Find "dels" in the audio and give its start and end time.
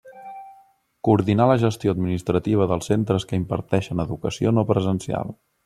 2.73-2.91